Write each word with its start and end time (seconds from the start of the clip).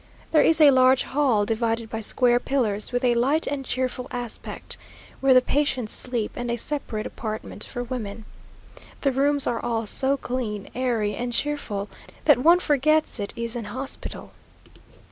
There 0.31 0.41
is 0.41 0.59
a 0.59 0.71
large 0.71 1.03
hall, 1.03 1.45
divided 1.45 1.87
by 1.91 1.99
square 1.99 2.39
pillars, 2.39 2.91
with 2.91 3.03
a 3.03 3.13
light 3.13 3.45
and 3.45 3.63
cheerful 3.63 4.07
aspect, 4.09 4.75
where 5.19 5.35
the 5.35 5.43
patients 5.43 5.91
sleep; 5.93 6.31
and 6.35 6.49
a 6.49 6.57
separate 6.57 7.05
apartment 7.05 7.65
for 7.65 7.83
women. 7.83 8.25
The 9.01 9.11
rooms 9.11 9.45
are 9.45 9.63
all 9.63 9.85
so 9.85 10.17
clean, 10.17 10.69
airy, 10.73 11.13
and 11.13 11.31
cheerful, 11.31 11.87
that 12.25 12.39
one 12.39 12.57
forgets 12.59 13.19
it 13.19 13.31
is 13.35 13.55
an 13.55 13.65
hospital. 13.65 14.31